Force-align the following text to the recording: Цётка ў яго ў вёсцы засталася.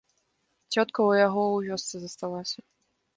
Цётка 0.75 0.95
ў 1.03 1.11
яго 1.27 1.43
ў 1.51 1.57
вёсцы 1.67 1.95
засталася. 2.01 2.59